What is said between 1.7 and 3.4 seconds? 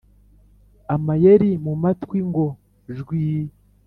matwi ngo jwi